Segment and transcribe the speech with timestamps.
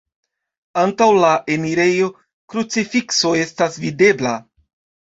[0.83, 2.09] Antaŭ la enirejo
[2.55, 4.39] krucifikso estas videbla.